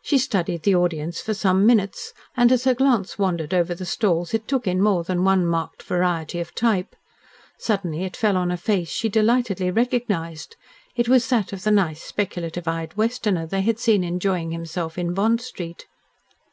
[0.00, 4.32] She studied the audience for some minutes, and, as her glance wandered over the stalls,
[4.32, 6.94] it took in more than one marked variety of type.
[7.58, 10.54] Suddenly it fell on a face she delightedly recognised.
[10.94, 15.14] It was that of the nice, speculative eyed Westerner they had seen enjoying himself in
[15.14, 15.88] Bond Street.